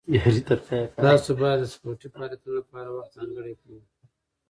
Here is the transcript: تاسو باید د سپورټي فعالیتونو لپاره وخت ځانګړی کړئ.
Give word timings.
تاسو 1.03 1.29
باید 1.41 1.59
د 1.61 1.65
سپورټي 1.73 2.07
فعالیتونو 2.13 2.53
لپاره 2.59 2.89
وخت 2.91 3.11
ځانګړی 3.17 3.53
کړئ. 3.61 3.79